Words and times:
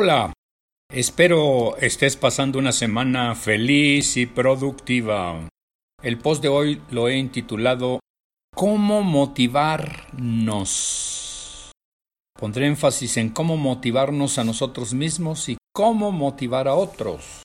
Hola, 0.00 0.32
espero 0.92 1.76
estés 1.78 2.16
pasando 2.16 2.60
una 2.60 2.70
semana 2.70 3.34
feliz 3.34 4.16
y 4.16 4.26
productiva. 4.26 5.48
El 6.04 6.18
post 6.18 6.40
de 6.40 6.46
hoy 6.46 6.80
lo 6.92 7.08
he 7.08 7.16
intitulado 7.16 7.98
¿Cómo 8.54 9.02
motivarnos? 9.02 11.72
Pondré 12.38 12.68
énfasis 12.68 13.16
en 13.16 13.30
cómo 13.30 13.56
motivarnos 13.56 14.38
a 14.38 14.44
nosotros 14.44 14.94
mismos 14.94 15.48
y 15.48 15.56
cómo 15.74 16.12
motivar 16.12 16.68
a 16.68 16.74
otros. 16.74 17.42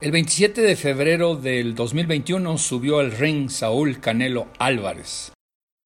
El 0.00 0.10
27 0.10 0.62
de 0.62 0.74
febrero 0.74 1.36
del 1.36 1.76
2021 1.76 2.58
subió 2.58 2.98
al 2.98 3.12
ring 3.12 3.48
Saúl 3.48 4.00
Canelo 4.00 4.48
Álvarez. 4.58 5.30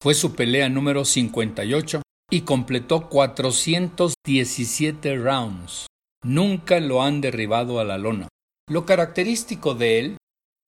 Fue 0.02 0.14
su 0.14 0.34
pelea 0.34 0.70
número 0.70 1.04
58 1.04 2.00
y 2.30 2.40
completó 2.42 3.08
417 3.10 5.16
rounds. 5.16 5.89
Nunca 6.22 6.80
lo 6.80 7.02
han 7.02 7.20
derribado 7.20 7.80
a 7.80 7.84
la 7.84 7.98
lona. 7.98 8.28
Lo 8.68 8.84
característico 8.84 9.74
de 9.74 9.98
él 9.98 10.16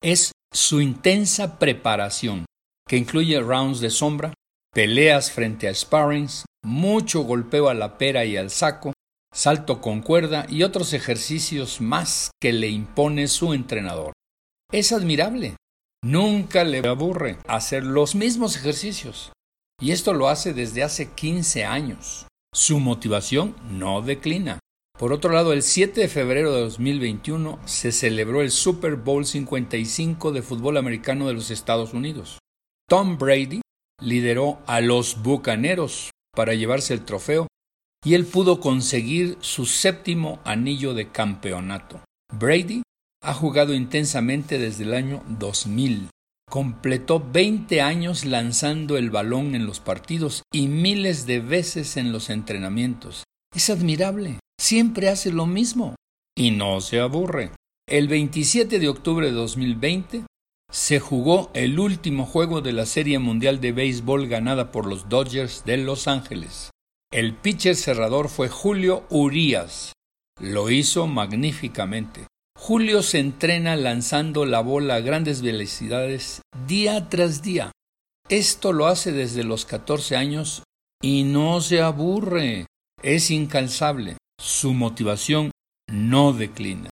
es 0.01 0.31
su 0.51 0.81
intensa 0.81 1.59
preparación, 1.59 2.45
que 2.87 2.97
incluye 2.97 3.39
rounds 3.39 3.79
de 3.79 3.89
sombra, 3.89 4.33
peleas 4.73 5.31
frente 5.31 5.67
a 5.67 5.73
sparrings, 5.73 6.45
mucho 6.63 7.21
golpeo 7.21 7.69
a 7.69 7.73
la 7.73 7.97
pera 7.97 8.25
y 8.25 8.35
al 8.35 8.49
saco, 8.49 8.93
salto 9.33 9.81
con 9.81 10.01
cuerda 10.01 10.45
y 10.49 10.63
otros 10.63 10.93
ejercicios 10.93 11.81
más 11.81 12.31
que 12.41 12.51
le 12.51 12.69
impone 12.69 13.27
su 13.27 13.53
entrenador. 13.53 14.13
Es 14.71 14.91
admirable. 14.91 15.55
Nunca 16.03 16.63
le 16.63 16.85
aburre 16.87 17.37
hacer 17.47 17.83
los 17.83 18.15
mismos 18.15 18.57
ejercicios. 18.57 19.31
Y 19.79 19.91
esto 19.91 20.13
lo 20.13 20.27
hace 20.27 20.53
desde 20.53 20.83
hace 20.83 21.11
15 21.11 21.63
años. 21.63 22.27
Su 22.53 22.79
motivación 22.79 23.55
no 23.69 24.01
declina. 24.01 24.59
Por 24.97 25.11
otro 25.11 25.31
lado, 25.31 25.53
el 25.53 25.63
7 25.63 26.01
de 26.01 26.07
febrero 26.07 26.53
de 26.53 26.61
2021 26.61 27.59
se 27.65 27.91
celebró 27.91 28.41
el 28.41 28.51
Super 28.51 28.95
Bowl 28.95 29.25
55 29.25 30.31
de 30.31 30.41
fútbol 30.43 30.77
americano 30.77 31.27
de 31.27 31.33
los 31.33 31.49
Estados 31.49 31.93
Unidos. 31.93 32.39
Tom 32.87 33.17
Brady 33.17 33.61
lideró 34.01 34.59
a 34.67 34.81
los 34.81 35.21
Bucaneros 35.23 36.11
para 36.35 36.53
llevarse 36.53 36.93
el 36.93 37.05
trofeo 37.05 37.47
y 38.05 38.13
él 38.13 38.25
pudo 38.25 38.59
conseguir 38.59 39.37
su 39.41 39.65
séptimo 39.65 40.39
anillo 40.43 40.93
de 40.93 41.09
campeonato. 41.09 42.01
Brady 42.31 42.83
ha 43.23 43.33
jugado 43.33 43.73
intensamente 43.73 44.59
desde 44.59 44.83
el 44.83 44.93
año 44.93 45.23
2000. 45.27 46.09
Completó 46.49 47.19
20 47.19 47.81
años 47.81 48.25
lanzando 48.25 48.97
el 48.97 49.09
balón 49.09 49.55
en 49.55 49.65
los 49.65 49.79
partidos 49.79 50.43
y 50.53 50.67
miles 50.67 51.25
de 51.25 51.39
veces 51.39 51.97
en 51.97 52.11
los 52.11 52.29
entrenamientos. 52.29 53.23
Es 53.55 53.69
admirable. 53.69 54.39
Siempre 54.63 55.09
hace 55.09 55.29
lo 55.29 55.45
mismo. 55.45 55.93
Y 56.37 56.51
no 56.51 56.79
se 56.79 57.01
aburre. 57.01 57.51
El 57.85 58.07
27 58.07 58.79
de 58.79 58.87
octubre 58.87 59.25
de 59.27 59.33
2020 59.33 60.23
se 60.71 61.01
jugó 61.01 61.51
el 61.53 61.79
último 61.79 62.25
juego 62.25 62.61
de 62.61 62.71
la 62.71 62.85
Serie 62.85 63.19
Mundial 63.19 63.59
de 63.59 63.73
Béisbol 63.73 64.29
ganada 64.29 64.71
por 64.71 64.85
los 64.85 65.09
Dodgers 65.09 65.65
de 65.65 65.75
Los 65.75 66.07
Ángeles. 66.07 66.69
El 67.11 67.35
pitcher 67.35 67.75
cerrador 67.75 68.29
fue 68.29 68.47
Julio 68.47 69.05
Urías. 69.09 69.91
Lo 70.39 70.69
hizo 70.69 71.07
magníficamente. 71.07 72.27
Julio 72.57 73.03
se 73.03 73.19
entrena 73.19 73.75
lanzando 73.75 74.45
la 74.45 74.61
bola 74.61 74.95
a 74.95 75.01
grandes 75.01 75.41
velocidades 75.41 76.41
día 76.65 77.09
tras 77.09 77.41
día. 77.41 77.73
Esto 78.29 78.71
lo 78.71 78.87
hace 78.87 79.11
desde 79.11 79.43
los 79.43 79.65
14 79.65 80.15
años 80.15 80.63
y 81.01 81.25
no 81.25 81.59
se 81.59 81.81
aburre. 81.81 82.65
Es 83.01 83.29
incansable. 83.29 84.15
Su 84.43 84.73
motivación 84.73 85.51
no 85.89 86.33
declina. 86.33 86.89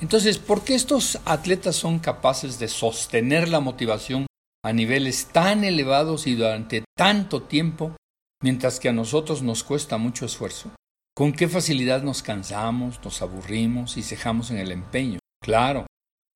Entonces, 0.00 0.38
¿por 0.38 0.64
qué 0.64 0.74
estos 0.74 1.18
atletas 1.26 1.76
son 1.76 1.98
capaces 1.98 2.58
de 2.58 2.68
sostener 2.68 3.48
la 3.48 3.60
motivación 3.60 4.26
a 4.64 4.72
niveles 4.72 5.26
tan 5.26 5.64
elevados 5.64 6.26
y 6.26 6.34
durante 6.34 6.84
tanto 6.96 7.42
tiempo 7.42 7.96
mientras 8.42 8.80
que 8.80 8.88
a 8.88 8.92
nosotros 8.92 9.42
nos 9.42 9.62
cuesta 9.62 9.98
mucho 9.98 10.24
esfuerzo. 10.24 10.70
¿Con 11.14 11.32
qué 11.32 11.48
facilidad 11.48 12.02
nos 12.02 12.22
cansamos, 12.22 13.00
nos 13.04 13.20
aburrimos 13.20 13.96
y 13.96 14.02
cejamos 14.02 14.50
en 14.50 14.58
el 14.58 14.72
empeño? 14.72 15.18
Claro, 15.42 15.86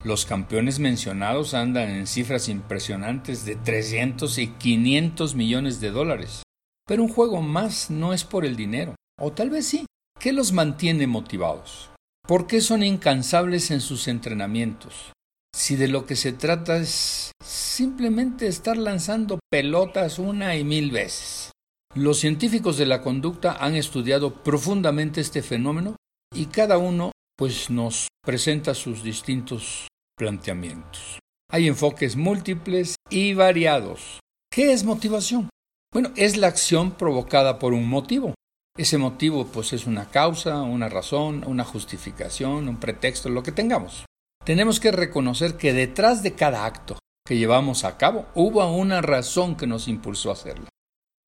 los 0.05 0.27
campeones 0.27 0.79
mencionados 0.79 1.55
andan 1.55 1.89
en 1.89 2.07
cifras 2.07 2.49
impresionantes 2.49 3.45
de 3.47 3.57
300 3.57 4.39
y 4.39 4.49
500 4.49 5.35
millones 5.35 5.81
de 5.81 5.91
dólares. 5.91 6.43
Pero 6.87 7.03
un 7.03 7.09
juego 7.09 7.41
más 7.41 7.89
no 7.89 8.13
es 8.13 8.25
por 8.25 8.45
el 8.45 8.57
dinero, 8.57 8.95
o 9.19 9.33
tal 9.33 9.49
vez 9.49 9.67
sí. 9.67 9.87
¿Qué 10.25 10.33
los 10.33 10.53
mantiene 10.53 11.07
motivados? 11.07 11.91
¿Por 12.27 12.47
qué 12.47 12.63
son 12.63 12.83
incansables 12.83 13.71
en 13.71 13.83
sus 13.83 14.09
entrenamientos? 14.09 15.13
Si 15.55 15.77
de 15.77 15.87
lo 15.87 16.07
que 16.07 16.17
se 16.17 16.33
trata 16.33 16.79
es 16.79 17.33
simplemente 17.45 18.47
estar 18.47 18.79
lanzando 18.79 19.39
pelotas 19.51 20.19
una 20.19 20.57
y 20.57 20.65
mil 20.65 20.91
veces. 20.93 21.51
Los 21.95 22.21
científicos 22.21 22.79
de 22.79 22.87
la 22.87 23.03
conducta 23.03 23.59
han 23.61 23.75
estudiado 23.75 24.43
profundamente 24.43 25.21
este 25.21 25.43
fenómeno 25.43 25.97
y 26.35 26.47
cada 26.47 26.79
uno 26.79 27.13
pues 27.37 27.69
nos 27.69 28.09
presenta 28.25 28.73
sus 28.73 29.03
distintos 29.03 29.89
planteamientos. 30.17 31.19
Hay 31.51 31.69
enfoques 31.69 32.17
múltiples 32.17 32.97
y 33.11 33.35
variados. 33.35 34.21
¿Qué 34.51 34.73
es 34.73 34.85
motivación? 34.85 35.51
Bueno, 35.93 36.13
es 36.17 36.39
la 36.39 36.47
acción 36.47 36.93
provocada 36.93 37.59
por 37.59 37.75
un 37.75 37.87
motivo. 37.87 38.33
Ese 38.77 38.99
motivo 38.99 39.47
pues 39.47 39.73
es 39.73 39.87
una 39.87 40.11
causa, 40.11 40.63
una 40.63 40.89
razón, 40.89 41.45
una 41.47 41.65
justificación, 41.65 42.69
un 42.69 42.81
pretexto, 42.81 43.29
lo 43.29 43.45
que 43.45 43.53
tengamos. 43.53 44.05
Tenemos 44.45 44.81
que 44.81 44.91
reconocer 44.91 45.57
que 45.57 45.73
detrás 45.73 46.25
de 46.25 46.35
cada 46.35 46.67
acto 46.67 46.99
que 47.25 47.37
llevamos 47.37 47.85
a 47.85 47.97
cabo 47.97 48.27
hubo 48.35 48.67
una 48.75 49.01
razón 49.01 49.57
que 49.57 49.69
nos 49.69 49.87
impulsó 49.87 50.31
a 50.31 50.33
hacerlo. 50.33 50.67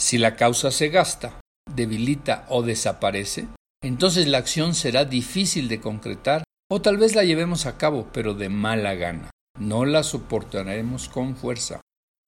Si 0.00 0.18
la 0.18 0.34
causa 0.34 0.72
se 0.72 0.88
gasta, 0.88 1.40
debilita 1.72 2.46
o 2.48 2.62
desaparece, 2.62 3.46
entonces 3.80 4.26
la 4.26 4.38
acción 4.38 4.74
será 4.74 5.04
difícil 5.04 5.68
de 5.68 5.80
concretar 5.80 6.42
o 6.68 6.82
tal 6.82 6.96
vez 6.96 7.14
la 7.14 7.22
llevemos 7.22 7.66
a 7.66 7.78
cabo, 7.78 8.08
pero 8.12 8.34
de 8.34 8.48
mala 8.48 8.94
gana. 8.94 9.30
No 9.56 9.84
la 9.84 10.02
soportaremos 10.02 11.08
con 11.08 11.36
fuerza. 11.36 11.80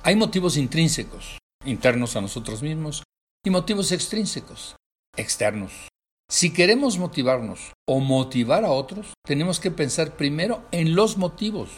Hay 0.04 0.14
motivos 0.14 0.56
intrínsecos, 0.56 1.38
internos 1.64 2.14
a 2.14 2.20
nosotros 2.20 2.62
mismos, 2.62 3.02
y 3.44 3.50
motivos 3.50 3.92
extrínsecos, 3.92 4.76
externos. 5.18 5.88
Si 6.30 6.52
queremos 6.52 6.98
motivarnos 6.98 7.72
o 7.86 8.00
motivar 8.00 8.64
a 8.64 8.70
otros, 8.70 9.14
tenemos 9.24 9.60
que 9.60 9.70
pensar 9.70 10.16
primero 10.16 10.66
en 10.72 10.94
los 10.94 11.18
motivos. 11.18 11.76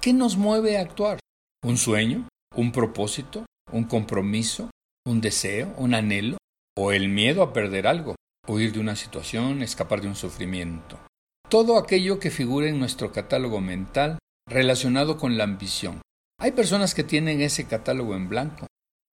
¿Qué 0.00 0.12
nos 0.12 0.36
mueve 0.36 0.76
a 0.76 0.80
actuar? 0.82 1.18
¿Un 1.62 1.76
sueño? 1.76 2.28
¿Un 2.54 2.72
propósito? 2.72 3.46
¿Un 3.72 3.84
compromiso? 3.84 4.70
un 5.06 5.20
deseo, 5.20 5.74
un 5.76 5.94
anhelo, 5.94 6.36
o 6.76 6.92
el 6.92 7.08
miedo 7.08 7.42
a 7.42 7.52
perder 7.52 7.86
algo, 7.86 8.16
huir 8.46 8.72
de 8.72 8.80
una 8.80 8.96
situación, 8.96 9.62
escapar 9.62 10.00
de 10.00 10.08
un 10.08 10.14
sufrimiento. 10.14 10.98
Todo 11.48 11.78
aquello 11.78 12.18
que 12.20 12.30
figure 12.30 12.68
en 12.68 12.78
nuestro 12.78 13.12
catálogo 13.12 13.60
mental 13.60 14.18
relacionado 14.48 15.16
con 15.16 15.36
la 15.36 15.44
ambición. 15.44 16.00
Hay 16.38 16.52
personas 16.52 16.94
que 16.94 17.04
tienen 17.04 17.40
ese 17.40 17.66
catálogo 17.66 18.14
en 18.14 18.28
blanco. 18.28 18.66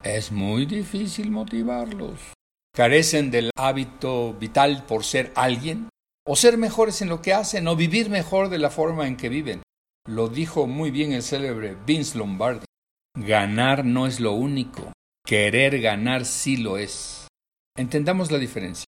Es 0.03 0.31
muy 0.31 0.66
difícil 0.66 1.31
motivarlos. 1.31 2.19
Carecen 2.77 3.31
del 3.31 3.49
hábito 3.55 4.35
vital 4.35 4.85
por 4.85 5.03
ser 5.03 5.31
alguien, 5.33 5.89
o 6.27 6.35
ser 6.35 6.59
mejores 6.59 7.01
en 7.01 7.09
lo 7.09 7.23
que 7.23 7.33
hacen, 7.33 7.67
o 7.67 7.75
vivir 7.75 8.11
mejor 8.11 8.49
de 8.49 8.59
la 8.59 8.69
forma 8.69 9.07
en 9.07 9.17
que 9.17 9.29
viven. 9.29 9.63
Lo 10.07 10.27
dijo 10.27 10.67
muy 10.67 10.91
bien 10.91 11.11
el 11.11 11.23
célebre 11.23 11.75
Vince 11.87 12.19
Lombardi. 12.19 12.66
Ganar 13.17 13.84
no 13.84 14.05
es 14.05 14.19
lo 14.19 14.34
único, 14.34 14.93
Querer 15.25 15.81
ganar 15.81 16.23
sí 16.23 16.55
lo 16.55 16.78
es. 16.78 17.28
Entendamos 17.75 18.31
la 18.31 18.37
diferencia. 18.37 18.85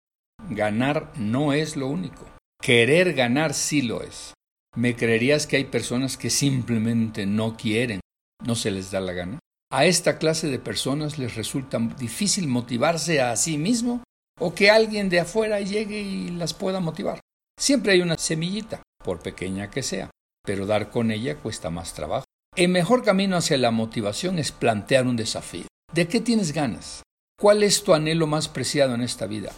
Ganar 0.49 1.11
no 1.17 1.51
es 1.51 1.75
lo 1.75 1.87
único. 1.87 2.25
Querer 2.61 3.13
ganar 3.13 3.55
sí 3.55 3.81
lo 3.81 4.03
es. 4.03 4.35
¿Me 4.73 4.95
creerías 4.95 5.47
que 5.47 5.57
hay 5.57 5.65
personas 5.65 6.15
que 6.15 6.29
simplemente 6.29 7.25
no 7.25 7.57
quieren, 7.57 8.01
no 8.45 8.55
se 8.55 8.71
les 8.71 8.89
da 8.91 9.01
la 9.01 9.13
gana? 9.13 9.39
¿A 9.71 9.85
esta 9.85 10.17
clase 10.17 10.47
de 10.47 10.57
personas 10.57 11.19
les 11.19 11.35
resulta 11.35 11.77
difícil 11.77 12.47
motivarse 12.47 13.21
a 13.21 13.35
sí 13.35 13.59
mismo 13.59 14.03
o 14.39 14.55
que 14.55 14.71
alguien 14.71 15.09
de 15.09 15.19
afuera 15.19 15.59
llegue 15.59 16.01
y 16.01 16.31
las 16.31 16.55
pueda 16.55 16.79
motivar? 16.79 17.19
Siempre 17.59 17.91
hay 17.91 18.01
una 18.01 18.17
semillita, 18.17 18.81
por 19.03 19.19
pequeña 19.19 19.69
que 19.69 19.83
sea, 19.83 20.09
pero 20.43 20.65
dar 20.65 20.89
con 20.89 21.11
ella 21.11 21.35
cuesta 21.37 21.69
más 21.69 21.93
trabajo. 21.93 22.25
El 22.55 22.69
mejor 22.69 23.03
camino 23.03 23.37
hacia 23.37 23.59
la 23.59 23.69
motivación 23.69 24.39
es 24.39 24.51
plantear 24.51 25.05
un 25.05 25.15
desafío. 25.15 25.67
¿De 25.93 26.07
qué 26.07 26.19
tienes 26.19 26.51
ganas? 26.51 27.03
¿Cuál 27.39 27.61
es 27.61 27.83
tu 27.83 27.93
anhelo 27.93 28.25
más 28.25 28.47
preciado 28.47 28.95
en 28.95 29.01
esta 29.01 29.27
vida? 29.27 29.53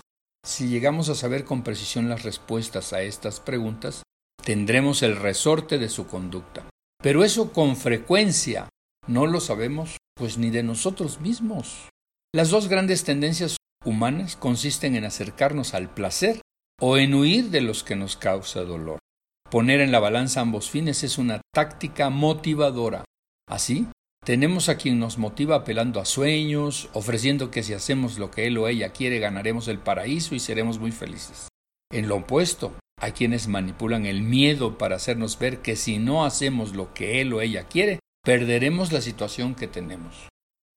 Si 0.46 0.68
llegamos 0.68 1.08
a 1.08 1.16
saber 1.16 1.46
con 1.46 1.64
precisión 1.64 2.10
las 2.10 2.24
respuestas 2.24 2.92
a 2.92 3.02
estas 3.02 3.40
preguntas, 3.40 4.04
tendremos 4.44 5.04
el 5.04 5.16
resorte 5.16 5.78
de 5.78 5.88
su 5.88 6.08
conducta. 6.08 6.66
Pero 7.02 7.24
eso 7.24 7.54
con 7.54 7.78
frecuencia 7.78 8.68
no 9.08 9.26
lo 9.26 9.40
sabemos 9.40 9.98
pues 10.16 10.38
ni 10.38 10.50
de 10.50 10.64
nosotros 10.64 11.20
mismos. 11.20 11.90
Las 12.34 12.50
dos 12.50 12.68
grandes 12.68 13.04
tendencias 13.04 13.58
humanas 13.84 14.36
consisten 14.36 14.96
en 14.96 15.06
acercarnos 15.06 15.74
al 15.74 15.94
placer 15.94 16.42
o 16.80 16.98
en 16.98 17.14
huir 17.14 17.50
de 17.50 17.62
los 17.62 17.84
que 17.84 17.96
nos 17.96 18.16
causa 18.16 18.62
dolor. 18.62 19.00
Poner 19.50 19.82
en 19.82 19.92
la 19.92 20.00
balanza 20.00 20.42
ambos 20.42 20.70
fines 20.70 21.04
es 21.04 21.18
una 21.18 21.42
táctica 21.54 22.10
motivadora. 22.10 23.04
Así, 23.48 23.88
tenemos 24.24 24.70
a 24.70 24.78
quien 24.78 25.00
nos 25.00 25.18
motiva 25.18 25.58
apelando 25.58 26.00
a 26.00 26.06
sueños, 26.06 26.90
ofreciendo 26.94 27.52
que 27.52 27.64
si 27.64 27.74
hacemos 27.74 28.18
lo 28.18 28.32
que 28.32 28.48
él 28.48 28.58
o 28.58 28.68
ella 28.68 28.94
quiere 28.94 29.20
ganaremos 29.20 29.68
el 29.68 29.80
paraíso 29.80 30.36
y 30.36 30.40
seremos 30.40 30.80
muy 30.80 30.92
felices. 30.92 31.50
En 31.92 32.08
lo 32.08 32.18
opuesto, 32.18 32.74
hay 33.00 33.14
quienes 33.14 33.48
manipulan 33.48 34.06
el 34.06 34.22
miedo 34.22 34.78
para 34.78 34.96
hacernos 34.96 35.40
ver 35.40 35.64
que 35.64 35.76
si 35.76 35.98
no 35.98 36.24
hacemos 36.24 36.76
lo 36.76 36.94
que 36.94 37.20
él 37.20 37.34
o 37.34 37.42
ella 37.42 37.64
quiere, 37.68 38.00
perderemos 38.24 38.92
la 38.92 39.02
situación 39.02 39.56
que 39.56 39.68
tenemos. 39.68 40.30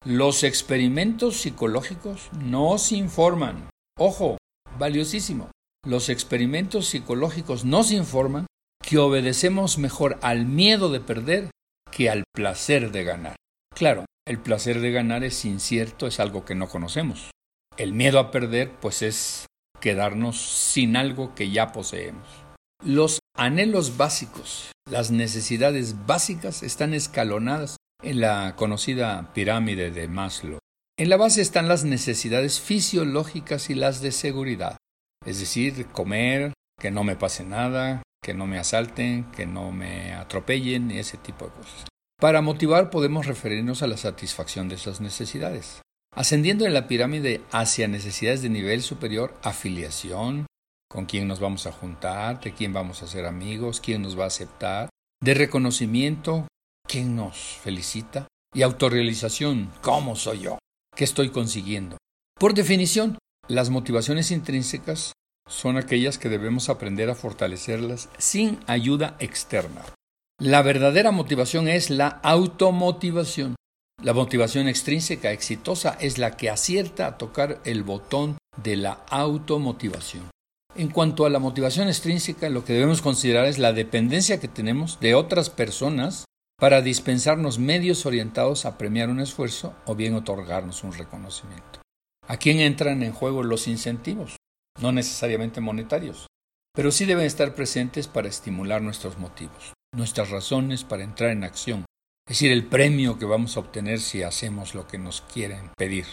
Los 0.04 0.44
experimentos 0.44 1.38
psicológicos 1.38 2.30
nos 2.32 2.92
informan. 2.92 3.70
Ojo, 3.98 4.38
valiosísimo. 4.78 5.50
Los 5.86 6.08
experimentos 6.08 6.86
psicológicos 6.86 7.64
nos 7.64 7.90
informan 7.90 8.46
que 8.82 8.98
obedecemos 8.98 9.78
mejor 9.78 10.18
al 10.22 10.46
miedo 10.46 10.90
de 10.90 11.00
perder 11.00 11.50
que 11.90 12.10
al 12.10 12.24
placer 12.34 12.90
de 12.90 13.04
ganar. 13.04 13.36
Claro, 13.74 14.04
el 14.26 14.38
placer 14.38 14.80
de 14.80 14.92
ganar 14.92 15.24
es 15.24 15.44
incierto, 15.44 16.06
es 16.06 16.20
algo 16.20 16.44
que 16.44 16.54
no 16.54 16.68
conocemos. 16.68 17.30
El 17.76 17.92
miedo 17.92 18.18
a 18.18 18.30
perder, 18.30 18.72
pues 18.80 19.02
es 19.02 19.46
quedarnos 19.80 20.40
sin 20.40 20.96
algo 20.96 21.34
que 21.34 21.50
ya 21.50 21.72
poseemos. 21.72 22.43
Los 22.84 23.20
anhelos 23.34 23.96
básicos, 23.96 24.70
las 24.90 25.10
necesidades 25.10 26.04
básicas 26.04 26.62
están 26.62 26.92
escalonadas 26.92 27.78
en 28.02 28.20
la 28.20 28.56
conocida 28.56 29.32
pirámide 29.32 29.90
de 29.90 30.06
Maslow. 30.06 30.58
En 30.98 31.08
la 31.08 31.16
base 31.16 31.40
están 31.40 31.66
las 31.66 31.84
necesidades 31.84 32.60
fisiológicas 32.60 33.70
y 33.70 33.74
las 33.74 34.02
de 34.02 34.12
seguridad, 34.12 34.76
es 35.24 35.40
decir, 35.40 35.86
comer, 35.92 36.52
que 36.78 36.90
no 36.90 37.04
me 37.04 37.16
pase 37.16 37.46
nada, 37.46 38.02
que 38.22 38.34
no 38.34 38.46
me 38.46 38.58
asalten, 38.58 39.30
que 39.32 39.46
no 39.46 39.72
me 39.72 40.12
atropellen 40.12 40.90
y 40.90 40.98
ese 40.98 41.16
tipo 41.16 41.46
de 41.46 41.52
cosas. 41.52 41.86
Para 42.20 42.42
motivar 42.42 42.90
podemos 42.90 43.24
referirnos 43.24 43.82
a 43.82 43.86
la 43.86 43.96
satisfacción 43.96 44.68
de 44.68 44.74
esas 44.74 45.00
necesidades. 45.00 45.80
Ascendiendo 46.14 46.66
en 46.66 46.74
la 46.74 46.86
pirámide 46.86 47.40
hacia 47.50 47.88
necesidades 47.88 48.42
de 48.42 48.50
nivel 48.50 48.82
superior, 48.82 49.34
afiliación, 49.42 50.44
con 50.94 51.06
quién 51.06 51.26
nos 51.26 51.40
vamos 51.40 51.66
a 51.66 51.72
juntar, 51.72 52.40
de 52.40 52.54
quién 52.54 52.72
vamos 52.72 53.02
a 53.02 53.08
ser 53.08 53.26
amigos, 53.26 53.80
quién 53.80 54.00
nos 54.00 54.16
va 54.16 54.24
a 54.24 54.28
aceptar, 54.28 54.90
de 55.20 55.34
reconocimiento, 55.34 56.46
quién 56.86 57.16
nos 57.16 57.36
felicita, 57.36 58.28
y 58.54 58.62
autorrealización, 58.62 59.72
cómo 59.82 60.14
soy 60.14 60.42
yo, 60.42 60.58
qué 60.94 61.02
estoy 61.02 61.30
consiguiendo. 61.30 61.96
Por 62.38 62.54
definición, 62.54 63.18
las 63.48 63.70
motivaciones 63.70 64.30
intrínsecas 64.30 65.14
son 65.48 65.78
aquellas 65.78 66.16
que 66.16 66.28
debemos 66.28 66.68
aprender 66.68 67.10
a 67.10 67.16
fortalecerlas 67.16 68.08
sin 68.16 68.60
ayuda 68.68 69.16
externa. 69.18 69.82
La 70.40 70.62
verdadera 70.62 71.10
motivación 71.10 71.66
es 71.66 71.90
la 71.90 72.06
automotivación. 72.06 73.56
La 74.00 74.12
motivación 74.12 74.68
extrínseca 74.68 75.32
exitosa 75.32 75.96
es 76.00 76.18
la 76.18 76.36
que 76.36 76.50
acierta 76.50 77.08
a 77.08 77.18
tocar 77.18 77.60
el 77.64 77.82
botón 77.82 78.38
de 78.62 78.76
la 78.76 79.04
automotivación. 79.10 80.33
En 80.76 80.88
cuanto 80.88 81.24
a 81.24 81.30
la 81.30 81.38
motivación 81.38 81.86
extrínseca, 81.86 82.48
lo 82.48 82.64
que 82.64 82.72
debemos 82.72 83.00
considerar 83.00 83.46
es 83.46 83.58
la 83.58 83.72
dependencia 83.72 84.40
que 84.40 84.48
tenemos 84.48 84.98
de 84.98 85.14
otras 85.14 85.48
personas 85.48 86.24
para 86.58 86.82
dispensarnos 86.82 87.60
medios 87.60 88.06
orientados 88.06 88.64
a 88.64 88.76
premiar 88.76 89.08
un 89.08 89.20
esfuerzo 89.20 89.76
o 89.86 89.94
bien 89.94 90.14
otorgarnos 90.14 90.82
un 90.82 90.92
reconocimiento. 90.92 91.80
¿A 92.26 92.38
quién 92.38 92.58
entran 92.58 93.04
en 93.04 93.12
juego 93.12 93.44
los 93.44 93.68
incentivos? 93.68 94.36
No 94.80 94.90
necesariamente 94.90 95.60
monetarios, 95.60 96.26
pero 96.74 96.90
sí 96.90 97.04
deben 97.04 97.26
estar 97.26 97.54
presentes 97.54 98.08
para 98.08 98.28
estimular 98.28 98.82
nuestros 98.82 99.16
motivos, 99.18 99.74
nuestras 99.94 100.30
razones 100.30 100.82
para 100.82 101.04
entrar 101.04 101.30
en 101.30 101.44
acción, 101.44 101.84
es 102.26 102.38
decir, 102.38 102.50
el 102.50 102.66
premio 102.66 103.16
que 103.16 103.26
vamos 103.26 103.56
a 103.56 103.60
obtener 103.60 104.00
si 104.00 104.24
hacemos 104.24 104.74
lo 104.74 104.88
que 104.88 104.98
nos 104.98 105.20
quieren 105.20 105.70
pedir. 105.76 106.06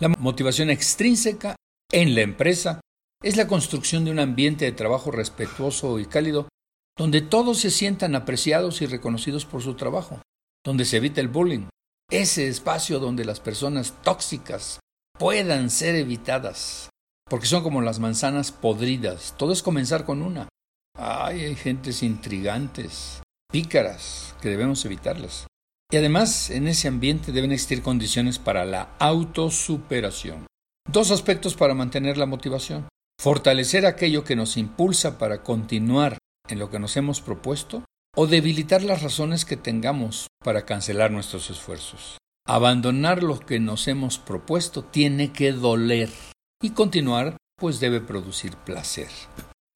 La 0.00 0.08
motivación 0.08 0.70
extrínseca 0.70 1.56
en 1.92 2.14
la 2.14 2.22
empresa 2.22 2.80
es 3.26 3.36
la 3.36 3.48
construcción 3.48 4.04
de 4.04 4.12
un 4.12 4.20
ambiente 4.20 4.66
de 4.66 4.70
trabajo 4.70 5.10
respetuoso 5.10 5.98
y 5.98 6.06
cálido, 6.06 6.48
donde 6.96 7.22
todos 7.22 7.58
se 7.58 7.72
sientan 7.72 8.14
apreciados 8.14 8.82
y 8.82 8.86
reconocidos 8.86 9.44
por 9.44 9.62
su 9.62 9.74
trabajo, 9.74 10.22
donde 10.64 10.84
se 10.84 10.98
evita 10.98 11.20
el 11.20 11.26
bullying, 11.26 11.66
ese 12.08 12.46
espacio 12.46 13.00
donde 13.00 13.24
las 13.24 13.40
personas 13.40 13.94
tóxicas 14.04 14.78
puedan 15.18 15.70
ser 15.70 15.96
evitadas, 15.96 16.88
porque 17.28 17.46
son 17.46 17.64
como 17.64 17.82
las 17.82 17.98
manzanas 17.98 18.52
podridas, 18.52 19.34
todo 19.36 19.52
es 19.52 19.60
comenzar 19.60 20.04
con 20.04 20.22
una. 20.22 20.48
Ay, 20.96 21.46
hay 21.46 21.56
gentes 21.56 22.04
intrigantes, 22.04 23.22
pícaras, 23.50 24.36
que 24.40 24.50
debemos 24.50 24.84
evitarlas. 24.84 25.48
Y 25.90 25.96
además, 25.96 26.50
en 26.50 26.68
ese 26.68 26.86
ambiente 26.86 27.32
deben 27.32 27.50
existir 27.50 27.82
condiciones 27.82 28.38
para 28.38 28.64
la 28.64 28.94
autosuperación. 29.00 30.46
Dos 30.88 31.10
aspectos 31.10 31.56
para 31.56 31.74
mantener 31.74 32.18
la 32.18 32.26
motivación. 32.26 32.86
Fortalecer 33.18 33.86
aquello 33.86 34.24
que 34.24 34.36
nos 34.36 34.56
impulsa 34.56 35.18
para 35.18 35.42
continuar 35.42 36.18
en 36.48 36.58
lo 36.58 36.70
que 36.70 36.78
nos 36.78 36.96
hemos 36.96 37.20
propuesto 37.20 37.84
o 38.14 38.26
debilitar 38.26 38.82
las 38.82 39.02
razones 39.02 39.44
que 39.44 39.56
tengamos 39.56 40.28
para 40.42 40.64
cancelar 40.64 41.10
nuestros 41.10 41.50
esfuerzos. 41.50 42.18
Abandonar 42.46 43.22
lo 43.22 43.40
que 43.40 43.58
nos 43.58 43.88
hemos 43.88 44.18
propuesto 44.18 44.84
tiene 44.84 45.32
que 45.32 45.52
doler 45.52 46.10
y 46.62 46.70
continuar 46.70 47.36
pues 47.58 47.80
debe 47.80 48.00
producir 48.00 48.56
placer. 48.56 49.08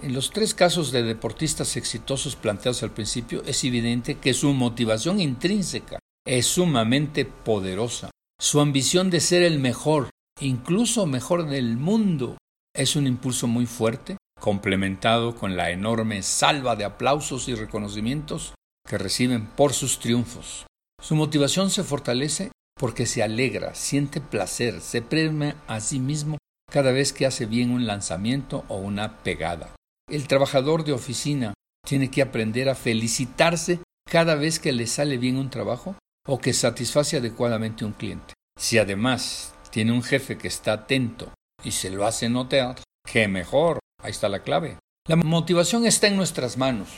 En 0.03 0.15
los 0.15 0.31
tres 0.31 0.55
casos 0.55 0.93
de 0.93 1.03
deportistas 1.03 1.77
exitosos 1.77 2.37
planteados 2.37 2.83
al 2.83 2.93
principio 2.93 3.43
es 3.45 3.65
evidente 3.65 4.17
que 4.17 4.33
su 4.33 4.53
motivación 4.53 5.21
intrínseca 5.21 5.99
es 6.27 6.47
sumamente 6.47 7.25
poderosa. 7.25 8.11
Su 8.39 8.61
ambición 8.61 9.11
de 9.11 9.21
ser 9.21 9.43
el 9.43 9.59
mejor, 9.59 10.11
incluso 10.41 11.07
mejor 11.07 11.49
del 11.49 11.77
mundo, 11.77 12.39
es 12.81 12.97
un 12.97 13.07
impulso 13.07 13.47
muy 13.47 13.67
fuerte, 13.67 14.17
complementado 14.41 15.37
con 15.37 15.55
la 15.55 15.71
enorme 15.71 16.23
salva 16.23 16.77
de 16.77 16.85
aplausos 16.85 17.47
y 17.49 17.55
reconocimientos 17.55 18.55
que 18.89 18.97
reciben 18.97 19.47
por 19.47 19.75
sus 19.75 19.99
triunfos. 19.99 20.67
Su 21.03 21.15
motivación 21.15 21.71
se 21.71 21.85
fortalece 21.85 22.51
porque 22.79 23.05
se 23.05 23.23
alegra, 23.23 23.75
siente 23.75 24.23
placer, 24.23 24.81
se 24.81 25.03
premia 25.03 25.57
a 25.67 25.81
sí 25.81 26.01
mismo 26.01 26.39
cada 26.73 26.91
vez 26.91 27.13
que 27.13 27.27
hace 27.27 27.45
bien 27.45 27.71
un 27.71 27.87
lanzamiento 27.87 28.65
o 28.69 28.77
una 28.77 29.19
pegada. 29.19 29.75
El 30.09 30.27
trabajador 30.27 30.85
de 30.85 30.93
oficina 30.93 31.53
tiene 31.87 32.11
que 32.11 32.23
aprender 32.23 32.71
a 32.71 32.75
felicitarse 32.75 33.81
cada 34.09 34.37
vez 34.37 34.59
que 34.59 34.73
le 34.73 34.87
sale 34.87 35.19
bien 35.19 35.37
un 35.37 35.51
trabajo 35.51 35.97
o 36.27 36.39
que 36.39 36.55
satisface 36.55 37.19
adecuadamente 37.19 37.85
un 37.85 37.93
cliente. 37.93 38.33
Si 38.59 38.79
además 38.79 39.55
tiene 39.71 39.93
un 39.93 40.03
jefe 40.03 40.39
que 40.39 40.49
está 40.49 40.73
atento 40.73 41.31
y 41.65 41.73
se 41.73 41.91
lo 41.91 42.07
hace 42.07 42.29
notar, 42.29 42.77
¡qué 43.05 43.29
mejor! 43.29 43.79
Ahí 44.03 44.11
está 44.11 44.29
la 44.29 44.43
clave. 44.43 44.79
La 45.09 45.17
motivación 45.17 45.87
está 45.87 46.07
en 46.07 46.17
nuestras 46.17 46.57
manos 46.57 46.89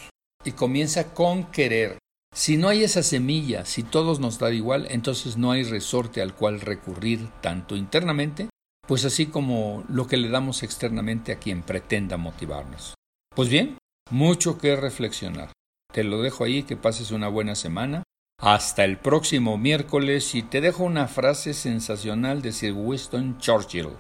y 0.45 0.53
comienza 0.53 1.15
con 1.15 1.45
querer. 1.51 1.99
Si 2.35 2.57
no 2.57 2.69
hay 2.69 2.83
esa 2.85 3.03
semilla, 3.03 3.65
si 3.65 3.83
todos 3.83 4.19
nos 4.19 4.39
da 4.39 4.53
igual, 4.53 4.87
entonces 4.91 5.37
no 5.37 5.53
hay 5.53 5.65
resorte 5.65 6.23
al 6.23 6.35
cual 6.35 6.61
recurrir 6.61 7.29
tanto 7.41 7.77
internamente, 7.77 8.49
pues 8.87 9.05
así 9.05 9.27
como 9.27 9.85
lo 9.89 10.07
que 10.07 10.17
le 10.17 10.29
damos 10.29 10.63
externamente 10.63 11.33
a 11.33 11.39
quien 11.39 11.63
pretenda 11.63 12.17
motivarnos. 12.17 12.95
Pues 13.35 13.49
bien, 13.49 13.79
mucho 14.11 14.59
que 14.59 14.77
reflexionar. 14.77 15.53
Te 15.93 16.05
lo 16.05 16.23
dejo 16.23 16.45
ahí, 16.45 16.63
que 16.63 16.77
pases 16.77 17.11
una 17.11 17.29
buena 17.29 17.55
semana. 17.55 18.03
Hasta 18.41 18.85
el 18.85 18.99
próximo 18.99 19.57
miércoles 19.59 20.35
y 20.35 20.43
te 20.43 20.61
dejo 20.61 20.85
una 20.85 21.07
frase 21.07 21.55
sensacional 21.55 22.43
de 22.43 22.53
Sir 22.53 22.73
Winston 22.73 23.39
Churchill. 23.39 23.99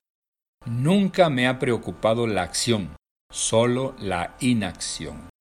Nunca 0.65 1.29
me 1.29 1.49
ha 1.49 1.59
preocupado 1.59 2.29
la 2.29 2.43
acción, 2.43 2.97
solo 3.33 3.97
la 3.99 4.37
inacción. 4.39 5.32